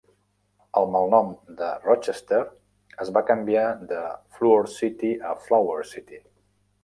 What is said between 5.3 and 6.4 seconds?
a Flower City.